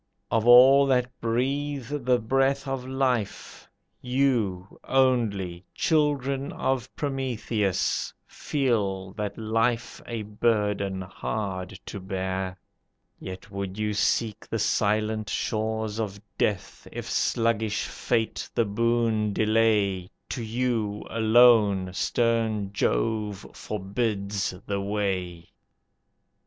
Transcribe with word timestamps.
Of 0.31 0.47
all 0.47 0.87
that 0.87 1.11
breathe 1.21 1.89
the 2.05 2.17
breath 2.17 2.67
of 2.67 2.87
life, 2.87 3.69
You, 4.01 4.79
only, 4.83 5.63
children 5.75 6.51
of 6.53 6.89
Prometheus, 6.95 8.11
feel 8.25 9.13
That 9.13 9.37
life 9.37 10.01
a 10.07 10.23
burden 10.23 11.01
hard 11.03 11.79
to 11.85 11.99
bear; 11.99 12.57
Yet, 13.19 13.51
would 13.51 13.77
you 13.77 13.93
seek 13.93 14.47
the 14.49 14.57
silent 14.57 15.29
shores 15.29 15.99
of 15.99 16.19
death, 16.35 16.87
If 16.91 17.05
sluggish 17.07 17.83
fate 17.85 18.49
the 18.55 18.65
boon 18.65 19.33
delay, 19.33 20.09
To 20.29 20.41
you, 20.41 21.05
alone, 21.11 21.93
stern 21.93 22.73
Jove 22.73 23.45
forbids 23.53 24.55
the 24.65 24.81
way. 24.81 25.49